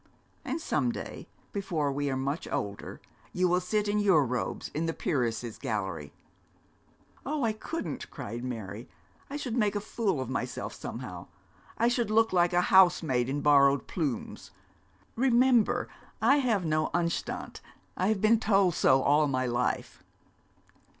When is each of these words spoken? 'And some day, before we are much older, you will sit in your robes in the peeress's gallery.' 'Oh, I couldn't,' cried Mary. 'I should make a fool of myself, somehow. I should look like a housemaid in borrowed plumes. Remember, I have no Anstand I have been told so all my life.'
'And 0.43 0.59
some 0.59 0.91
day, 0.91 1.27
before 1.51 1.91
we 1.91 2.09
are 2.09 2.17
much 2.17 2.47
older, 2.51 2.99
you 3.33 3.47
will 3.47 3.59
sit 3.61 3.87
in 3.87 3.99
your 3.99 4.25
robes 4.25 4.69
in 4.73 4.87
the 4.87 4.95
peeress's 4.95 5.59
gallery.' 5.59 6.11
'Oh, 7.23 7.43
I 7.43 7.53
couldn't,' 7.53 8.09
cried 8.09 8.43
Mary. 8.43 8.89
'I 9.29 9.37
should 9.37 9.55
make 9.55 9.75
a 9.75 9.79
fool 9.79 10.19
of 10.19 10.27
myself, 10.27 10.73
somehow. 10.73 11.27
I 11.77 11.87
should 11.87 12.09
look 12.09 12.33
like 12.33 12.51
a 12.51 12.61
housemaid 12.73 13.29
in 13.29 13.41
borrowed 13.41 13.85
plumes. 13.85 14.49
Remember, 15.15 15.87
I 16.19 16.37
have 16.37 16.65
no 16.65 16.87
Anstand 16.95 17.59
I 17.95 18.07
have 18.07 18.21
been 18.21 18.39
told 18.39 18.73
so 18.73 19.03
all 19.03 19.27
my 19.27 19.45
life.' 19.45 20.03